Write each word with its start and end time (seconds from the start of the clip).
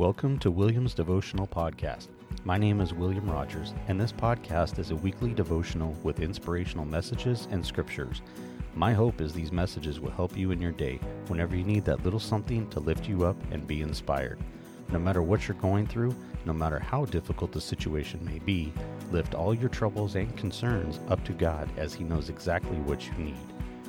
Welcome 0.00 0.38
to 0.38 0.50
William's 0.50 0.94
Devotional 0.94 1.46
Podcast. 1.46 2.08
My 2.44 2.56
name 2.56 2.80
is 2.80 2.94
William 2.94 3.30
Rogers, 3.30 3.74
and 3.86 4.00
this 4.00 4.12
podcast 4.12 4.78
is 4.78 4.92
a 4.92 4.96
weekly 4.96 5.34
devotional 5.34 5.94
with 6.02 6.20
inspirational 6.20 6.86
messages 6.86 7.48
and 7.50 7.62
scriptures. 7.62 8.22
My 8.74 8.94
hope 8.94 9.20
is 9.20 9.34
these 9.34 9.52
messages 9.52 10.00
will 10.00 10.10
help 10.12 10.38
you 10.38 10.52
in 10.52 10.58
your 10.58 10.72
day 10.72 10.98
whenever 11.26 11.54
you 11.54 11.64
need 11.64 11.84
that 11.84 12.02
little 12.02 12.18
something 12.18 12.66
to 12.70 12.80
lift 12.80 13.10
you 13.10 13.26
up 13.26 13.36
and 13.50 13.66
be 13.66 13.82
inspired. 13.82 14.38
No 14.90 14.98
matter 14.98 15.20
what 15.20 15.46
you're 15.46 15.56
going 15.58 15.86
through, 15.86 16.16
no 16.46 16.54
matter 16.54 16.78
how 16.78 17.04
difficult 17.04 17.52
the 17.52 17.60
situation 17.60 18.24
may 18.24 18.38
be, 18.38 18.72
lift 19.10 19.34
all 19.34 19.52
your 19.52 19.68
troubles 19.68 20.14
and 20.14 20.34
concerns 20.34 20.98
up 21.10 21.22
to 21.26 21.34
God 21.34 21.68
as 21.76 21.92
He 21.92 22.04
knows 22.04 22.30
exactly 22.30 22.78
what 22.78 23.06
you 23.06 23.12
need. 23.22 23.36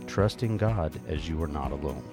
Trust 0.08 0.44
in 0.44 0.58
God 0.58 0.92
as 1.08 1.30
you 1.30 1.42
are 1.42 1.48
not 1.48 1.72
alone. 1.72 2.04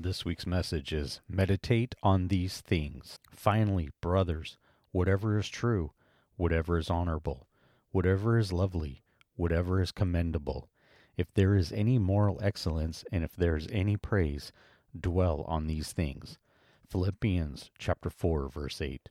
This 0.00 0.24
week's 0.24 0.46
message 0.46 0.92
is 0.92 1.20
Meditate 1.28 1.96
on 2.04 2.28
these 2.28 2.60
things. 2.60 3.18
Finally, 3.32 3.90
brothers, 4.00 4.56
whatever 4.92 5.36
is 5.40 5.48
true, 5.48 5.90
whatever 6.36 6.78
is 6.78 6.88
honorable, 6.88 7.48
whatever 7.90 8.38
is 8.38 8.52
lovely, 8.52 9.02
whatever 9.34 9.82
is 9.82 9.90
commendable, 9.90 10.68
if 11.16 11.34
there 11.34 11.56
is 11.56 11.72
any 11.72 11.98
moral 11.98 12.38
excellence 12.40 13.04
and 13.10 13.24
if 13.24 13.34
there 13.34 13.56
is 13.56 13.66
any 13.72 13.96
praise, 13.96 14.52
dwell 14.98 15.42
on 15.48 15.66
these 15.66 15.92
things. 15.92 16.38
Philippians 16.86 17.72
chapter 17.76 18.08
4 18.08 18.50
verse 18.50 18.80
8. 18.80 19.08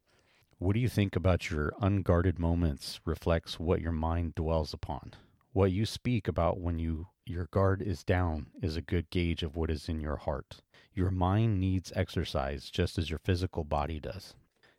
What 0.58 0.73
do 0.73 0.80
you 0.80 0.88
think 0.88 1.17
about 1.17 1.50
your 1.50 1.73
unguarded 1.81 2.40
moments 2.40 3.02
reflects 3.04 3.59
what 3.59 3.81
your 3.81 3.92
mind 3.92 4.36
dwells 4.36 4.73
upon. 4.73 5.16
What 5.52 5.73
you 5.73 5.86
speak 5.86 6.30
about 6.30 6.61
when 6.61 6.80
you 6.80 7.08
your 7.26 7.48
guard 7.48 7.81
is 7.81 8.06
down 8.06 8.48
is 8.61 8.78
a 8.78 8.81
good 8.81 9.09
gauge 9.09 9.44
of 9.44 9.58
what 9.58 9.70
is 9.70 9.89
in 9.89 10.00
your 10.00 10.16
heart. 10.16 10.61
Your 10.98 11.12
mind 11.12 11.59
needs 11.59 11.94
exercise 11.95 12.72
just 12.72 12.98
as 12.98 13.12
your 13.12 13.20
physical 13.20 13.64
body 13.64 14.00
does. 14.00 14.34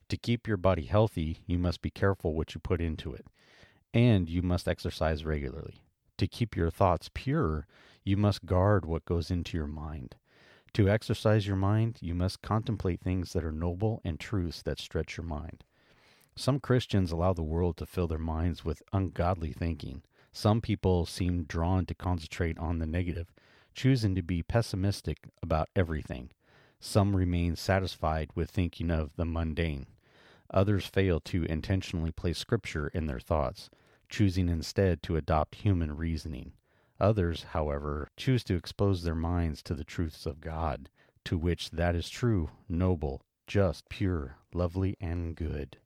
To 0.08 0.16
keep 0.16 0.48
your 0.48 0.56
body 0.56 0.82
healthy, 0.82 1.44
you 1.46 1.60
must 1.60 1.80
be 1.80 1.90
careful 1.90 2.34
what 2.34 2.56
you 2.56 2.60
put 2.60 2.80
into 2.80 3.14
it, 3.14 3.28
and 3.94 4.28
you 4.28 4.42
must 4.42 4.66
exercise 4.66 5.24
regularly. 5.24 5.84
To 6.16 6.26
keep 6.26 6.56
your 6.56 6.72
thoughts 6.72 7.08
pure, 7.14 7.68
you 8.02 8.16
must 8.16 8.46
guard 8.46 8.84
what 8.84 9.04
goes 9.04 9.30
into 9.30 9.56
your 9.56 9.68
mind. 9.68 10.16
To 10.72 10.88
exercise 10.88 11.46
your 11.46 11.54
mind, 11.54 11.98
you 12.00 12.16
must 12.16 12.42
contemplate 12.42 13.00
things 13.00 13.32
that 13.32 13.44
are 13.44 13.52
noble 13.52 14.00
and 14.02 14.18
truths 14.18 14.60
that 14.62 14.80
stretch 14.80 15.16
your 15.18 15.26
mind. 15.26 15.62
Some 16.34 16.58
Christians 16.58 17.12
allow 17.12 17.32
the 17.32 17.44
world 17.44 17.76
to 17.76 17.86
fill 17.86 18.08
their 18.08 18.18
minds 18.18 18.64
with 18.64 18.82
ungodly 18.92 19.52
thinking. 19.52 20.02
Some 20.32 20.62
people 20.62 21.06
seem 21.06 21.44
drawn 21.44 21.86
to 21.86 21.94
concentrate 21.94 22.58
on 22.58 22.80
the 22.80 22.86
negative, 22.86 23.32
choosing 23.74 24.14
to 24.14 24.22
be 24.22 24.42
pessimistic 24.42 25.28
about 25.42 25.68
everything. 25.76 26.30
Some 26.80 27.16
remain 27.16 27.56
satisfied 27.56 28.30
with 28.34 28.50
thinking 28.50 28.90
of 28.90 29.16
the 29.16 29.24
mundane. 29.24 29.86
Others 30.50 30.86
fail 30.86 31.20
to 31.20 31.44
intentionally 31.44 32.12
place 32.12 32.38
scripture 32.38 32.88
in 32.88 33.06
their 33.06 33.20
thoughts, 33.20 33.68
choosing 34.08 34.48
instead 34.48 35.02
to 35.02 35.16
adopt 35.16 35.56
human 35.56 35.96
reasoning. 35.96 36.52
Others, 37.00 37.44
however, 37.50 38.08
choose 38.16 38.42
to 38.44 38.54
expose 38.56 39.02
their 39.02 39.14
minds 39.14 39.62
to 39.64 39.74
the 39.74 39.84
truths 39.84 40.26
of 40.26 40.40
God, 40.40 40.88
to 41.24 41.36
which 41.36 41.70
that 41.70 41.94
is 41.94 42.08
true, 42.08 42.50
noble, 42.68 43.22
just, 43.46 43.88
pure, 43.88 44.38
lovely, 44.52 44.96
and 45.00 45.36
good. 45.36 45.78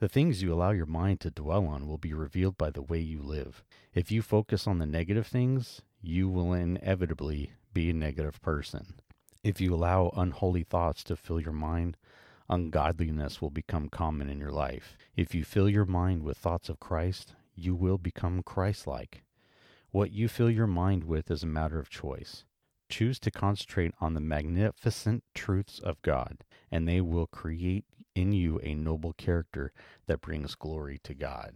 The 0.00 0.08
things 0.08 0.42
you 0.42 0.52
allow 0.52 0.70
your 0.70 0.86
mind 0.86 1.18
to 1.20 1.30
dwell 1.30 1.66
on 1.66 1.88
will 1.88 1.98
be 1.98 2.12
revealed 2.12 2.56
by 2.56 2.70
the 2.70 2.82
way 2.82 3.00
you 3.00 3.20
live. 3.20 3.64
If 3.92 4.12
you 4.12 4.22
focus 4.22 4.68
on 4.68 4.78
the 4.78 4.86
negative 4.86 5.26
things, 5.26 5.82
you 6.00 6.28
will 6.28 6.52
inevitably 6.52 7.52
be 7.74 7.90
a 7.90 7.94
negative 7.94 8.40
person. 8.40 8.94
If 9.42 9.60
you 9.60 9.74
allow 9.74 10.12
unholy 10.16 10.62
thoughts 10.62 11.02
to 11.04 11.16
fill 11.16 11.40
your 11.40 11.52
mind, 11.52 11.96
ungodliness 12.48 13.42
will 13.42 13.50
become 13.50 13.88
common 13.88 14.30
in 14.30 14.38
your 14.38 14.52
life. 14.52 14.96
If 15.16 15.34
you 15.34 15.42
fill 15.42 15.68
your 15.68 15.84
mind 15.84 16.22
with 16.22 16.38
thoughts 16.38 16.68
of 16.68 16.78
Christ, 16.78 17.34
you 17.56 17.74
will 17.74 17.98
become 17.98 18.44
Christ 18.44 18.86
like. 18.86 19.24
What 19.90 20.12
you 20.12 20.28
fill 20.28 20.50
your 20.50 20.68
mind 20.68 21.04
with 21.04 21.28
is 21.28 21.42
a 21.42 21.46
matter 21.46 21.80
of 21.80 21.90
choice. 21.90 22.44
Choose 22.88 23.18
to 23.18 23.32
concentrate 23.32 23.94
on 24.00 24.14
the 24.14 24.20
magnificent 24.20 25.24
truths 25.34 25.80
of 25.80 26.00
God, 26.02 26.44
and 26.70 26.86
they 26.86 27.00
will 27.00 27.26
create 27.26 27.84
in 28.14 28.32
you 28.32 28.60
a 28.62 28.74
noble 28.74 29.12
character 29.12 29.72
that 30.06 30.20
brings 30.20 30.54
glory 30.54 30.98
to 31.04 31.14
God. 31.14 31.54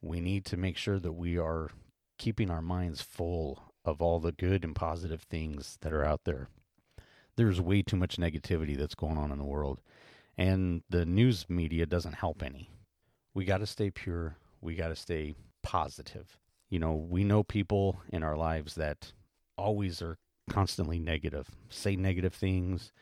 We 0.00 0.20
need 0.20 0.44
to 0.46 0.56
make 0.56 0.76
sure 0.76 0.98
that 0.98 1.12
we 1.12 1.38
are 1.38 1.70
keeping 2.18 2.50
our 2.50 2.62
minds 2.62 3.02
full 3.02 3.74
of 3.84 4.00
all 4.00 4.20
the 4.20 4.32
good 4.32 4.64
and 4.64 4.74
positive 4.74 5.22
things 5.22 5.78
that 5.82 5.92
are 5.92 6.04
out 6.04 6.22
there. 6.24 6.48
There's 7.36 7.60
way 7.60 7.82
too 7.82 7.96
much 7.96 8.16
negativity 8.16 8.76
that's 8.76 8.94
going 8.94 9.18
on 9.18 9.32
in 9.32 9.38
the 9.38 9.44
world, 9.44 9.80
and 10.36 10.82
the 10.88 11.04
news 11.04 11.46
media 11.48 11.84
doesn't 11.84 12.14
help 12.14 12.42
any. 12.42 12.70
We 13.34 13.44
got 13.44 13.58
to 13.58 13.66
stay 13.66 13.90
pure. 13.90 14.36
We 14.60 14.74
got 14.74 14.88
to 14.88 14.96
stay 14.96 15.34
positive. 15.62 16.38
You 16.70 16.78
know, 16.78 16.94
we 16.94 17.24
know 17.24 17.42
people 17.42 18.00
in 18.08 18.22
our 18.22 18.36
lives 18.36 18.76
that 18.76 19.12
always 19.58 20.00
are 20.00 20.16
constantly 20.48 20.98
negative, 20.98 21.50
say 21.68 21.96
negative 21.96 22.34
things, 22.34 22.92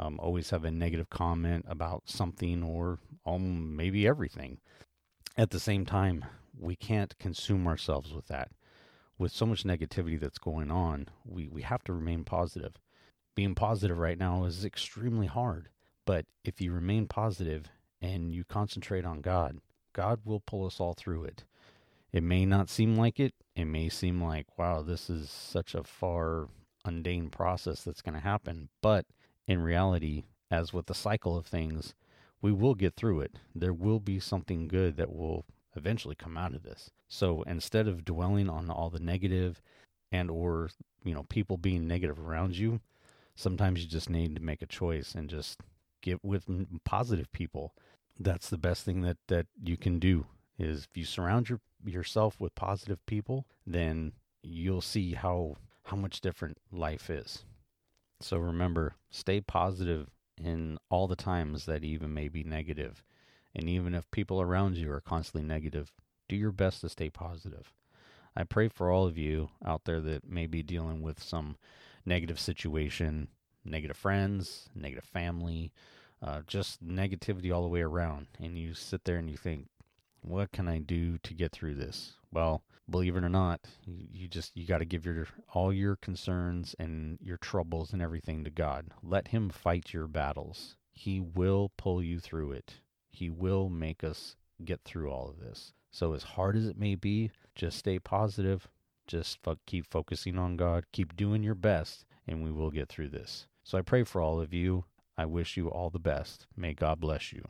um, 0.00 0.18
always 0.18 0.50
have 0.50 0.64
a 0.64 0.70
negative 0.70 1.10
comment 1.10 1.66
about 1.68 2.04
something 2.06 2.62
or 2.62 2.98
um, 3.26 3.76
maybe 3.76 4.06
everything. 4.06 4.58
At 5.36 5.50
the 5.50 5.60
same 5.60 5.84
time, 5.84 6.24
we 6.58 6.74
can't 6.74 7.16
consume 7.18 7.66
ourselves 7.66 8.12
with 8.12 8.26
that. 8.28 8.50
With 9.18 9.30
so 9.30 9.44
much 9.44 9.64
negativity 9.64 10.18
that's 10.18 10.38
going 10.38 10.70
on, 10.70 11.08
we, 11.24 11.48
we 11.48 11.62
have 11.62 11.84
to 11.84 11.92
remain 11.92 12.24
positive. 12.24 12.72
Being 13.34 13.54
positive 13.54 13.98
right 13.98 14.18
now 14.18 14.44
is 14.44 14.64
extremely 14.64 15.26
hard, 15.26 15.68
but 16.06 16.24
if 16.44 16.60
you 16.62 16.72
remain 16.72 17.06
positive 17.06 17.66
and 18.00 18.32
you 18.32 18.44
concentrate 18.44 19.04
on 19.04 19.20
God, 19.20 19.58
God 19.92 20.20
will 20.24 20.40
pull 20.40 20.66
us 20.66 20.80
all 20.80 20.94
through 20.94 21.24
it. 21.24 21.44
It 22.10 22.22
may 22.22 22.46
not 22.46 22.70
seem 22.70 22.96
like 22.96 23.20
it. 23.20 23.34
It 23.54 23.66
may 23.66 23.90
seem 23.90 24.22
like, 24.22 24.46
wow, 24.58 24.82
this 24.82 25.10
is 25.10 25.30
such 25.30 25.74
a 25.74 25.84
far 25.84 26.48
mundane 26.86 27.28
process 27.28 27.84
that's 27.84 28.02
going 28.02 28.14
to 28.14 28.20
happen. 28.20 28.70
But 28.80 29.04
in 29.50 29.60
reality, 29.60 30.22
as 30.48 30.72
with 30.72 30.86
the 30.86 30.94
cycle 30.94 31.36
of 31.36 31.44
things, 31.44 31.92
we 32.40 32.52
will 32.52 32.76
get 32.76 32.94
through 32.94 33.20
it. 33.20 33.32
There 33.52 33.72
will 33.72 33.98
be 33.98 34.20
something 34.20 34.68
good 34.68 34.96
that 34.96 35.12
will 35.12 35.44
eventually 35.74 36.14
come 36.14 36.38
out 36.38 36.54
of 36.54 36.62
this. 36.62 36.90
So 37.08 37.42
instead 37.42 37.88
of 37.88 38.04
dwelling 38.04 38.48
on 38.48 38.70
all 38.70 38.90
the 38.90 39.00
negative 39.00 39.60
and 40.12 40.30
or, 40.30 40.70
you 41.02 41.12
know, 41.12 41.24
people 41.24 41.56
being 41.56 41.88
negative 41.88 42.20
around 42.20 42.58
you, 42.58 42.78
sometimes 43.34 43.82
you 43.82 43.88
just 43.88 44.08
need 44.08 44.36
to 44.36 44.40
make 44.40 44.62
a 44.62 44.66
choice 44.66 45.16
and 45.16 45.28
just 45.28 45.58
get 46.00 46.24
with 46.24 46.44
positive 46.84 47.32
people. 47.32 47.74
That's 48.20 48.50
the 48.50 48.58
best 48.58 48.84
thing 48.84 49.00
that 49.02 49.16
that 49.26 49.46
you 49.60 49.76
can 49.76 49.98
do 49.98 50.26
is 50.60 50.84
if 50.84 50.96
you 50.96 51.04
surround 51.04 51.48
your 51.48 51.58
yourself 51.84 52.38
with 52.38 52.54
positive 52.54 53.04
people, 53.06 53.46
then 53.66 54.12
you'll 54.44 54.80
see 54.80 55.14
how 55.14 55.56
how 55.86 55.96
much 55.96 56.20
different 56.20 56.58
life 56.70 57.10
is. 57.10 57.44
So 58.20 58.36
remember, 58.36 58.94
stay 59.10 59.40
positive 59.40 60.10
in 60.42 60.78
all 60.90 61.06
the 61.06 61.16
times 61.16 61.66
that 61.66 61.84
even 61.84 62.12
may 62.14 62.28
be 62.28 62.44
negative. 62.44 63.02
And 63.54 63.68
even 63.68 63.94
if 63.94 64.10
people 64.10 64.40
around 64.40 64.76
you 64.76 64.90
are 64.92 65.00
constantly 65.00 65.46
negative, 65.46 65.92
do 66.28 66.36
your 66.36 66.52
best 66.52 66.82
to 66.82 66.88
stay 66.88 67.10
positive. 67.10 67.72
I 68.36 68.44
pray 68.44 68.68
for 68.68 68.90
all 68.90 69.06
of 69.06 69.18
you 69.18 69.50
out 69.64 69.84
there 69.84 70.00
that 70.00 70.28
may 70.28 70.46
be 70.46 70.62
dealing 70.62 71.02
with 71.02 71.22
some 71.22 71.56
negative 72.06 72.38
situation, 72.38 73.28
negative 73.64 73.96
friends, 73.96 74.68
negative 74.74 75.04
family, 75.04 75.72
uh, 76.22 76.42
just 76.46 76.86
negativity 76.86 77.52
all 77.52 77.62
the 77.62 77.68
way 77.68 77.80
around. 77.80 78.28
And 78.38 78.56
you 78.56 78.74
sit 78.74 79.04
there 79.04 79.16
and 79.16 79.28
you 79.28 79.36
think, 79.36 79.68
what 80.22 80.52
can 80.52 80.68
I 80.68 80.78
do 80.78 81.18
to 81.18 81.34
get 81.34 81.52
through 81.52 81.74
this? 81.74 82.12
Well, 82.32 82.62
believe 82.90 83.16
it 83.16 83.24
or 83.24 83.28
not, 83.28 83.60
you, 83.84 84.06
you 84.12 84.28
just 84.28 84.56
you 84.56 84.66
got 84.66 84.78
to 84.78 84.84
give 84.84 85.04
your 85.04 85.26
all 85.54 85.72
your 85.72 85.96
concerns 85.96 86.74
and 86.78 87.18
your 87.22 87.36
troubles 87.36 87.92
and 87.92 88.02
everything 88.02 88.44
to 88.44 88.50
God. 88.50 88.88
Let 89.02 89.28
him 89.28 89.50
fight 89.50 89.92
your 89.92 90.06
battles. 90.06 90.76
He 90.92 91.20
will 91.20 91.72
pull 91.76 92.02
you 92.02 92.18
through 92.20 92.52
it. 92.52 92.74
He 93.10 93.30
will 93.30 93.68
make 93.68 94.04
us 94.04 94.36
get 94.64 94.80
through 94.84 95.10
all 95.10 95.28
of 95.28 95.40
this. 95.40 95.72
So 95.90 96.12
as 96.12 96.22
hard 96.22 96.56
as 96.56 96.66
it 96.66 96.78
may 96.78 96.94
be, 96.94 97.30
just 97.54 97.78
stay 97.78 97.98
positive. 97.98 98.68
Just 99.06 99.38
keep 99.66 99.86
focusing 99.90 100.38
on 100.38 100.56
God. 100.56 100.84
Keep 100.92 101.16
doing 101.16 101.42
your 101.42 101.54
best 101.54 102.04
and 102.28 102.44
we 102.44 102.52
will 102.52 102.70
get 102.70 102.88
through 102.88 103.08
this. 103.08 103.46
So 103.64 103.78
I 103.78 103.82
pray 103.82 104.04
for 104.04 104.20
all 104.20 104.40
of 104.40 104.54
you. 104.54 104.84
I 105.18 105.26
wish 105.26 105.56
you 105.56 105.68
all 105.68 105.90
the 105.90 105.98
best. 105.98 106.46
May 106.56 106.74
God 106.74 107.00
bless 107.00 107.32
you. 107.32 107.42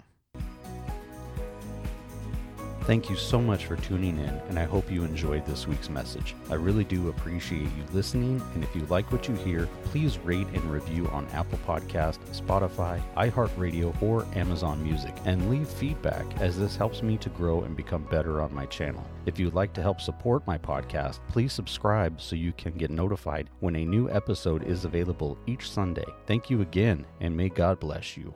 Thank 2.84 3.08
you 3.08 3.14
so 3.14 3.40
much 3.40 3.66
for 3.66 3.76
tuning 3.76 4.18
in, 4.18 4.40
and 4.48 4.58
I 4.58 4.64
hope 4.64 4.90
you 4.90 5.04
enjoyed 5.04 5.46
this 5.46 5.68
week's 5.68 5.90
message. 5.90 6.34
I 6.48 6.54
really 6.54 6.82
do 6.82 7.08
appreciate 7.08 7.62
you 7.62 7.84
listening, 7.92 8.42
and 8.54 8.64
if 8.64 8.74
you 8.74 8.84
like 8.86 9.12
what 9.12 9.28
you 9.28 9.34
hear, 9.34 9.68
please 9.84 10.18
rate 10.18 10.48
and 10.54 10.64
review 10.64 11.06
on 11.08 11.28
Apple 11.28 11.60
Podcast, 11.66 12.18
Spotify, 12.32 13.00
iHeartRadio, 13.16 14.02
or 14.02 14.26
Amazon 14.34 14.82
Music, 14.82 15.14
and 15.24 15.50
leave 15.50 15.68
feedback 15.68 16.26
as 16.40 16.58
this 16.58 16.74
helps 16.74 17.02
me 17.02 17.16
to 17.18 17.28
grow 17.28 17.62
and 17.62 17.76
become 17.76 18.02
better 18.04 18.40
on 18.40 18.52
my 18.52 18.66
channel. 18.66 19.06
If 19.26 19.38
you'd 19.38 19.54
like 19.54 19.74
to 19.74 19.82
help 19.82 20.00
support 20.00 20.44
my 20.46 20.58
podcast, 20.58 21.20
please 21.28 21.52
subscribe 21.52 22.20
so 22.20 22.34
you 22.34 22.52
can 22.54 22.72
get 22.72 22.90
notified 22.90 23.50
when 23.60 23.76
a 23.76 23.84
new 23.84 24.10
episode 24.10 24.64
is 24.64 24.84
available 24.84 25.38
each 25.46 25.70
Sunday. 25.70 26.06
Thank 26.26 26.50
you 26.50 26.62
again, 26.62 27.06
and 27.20 27.36
may 27.36 27.50
God 27.50 27.78
bless 27.78 28.16
you. 28.16 28.34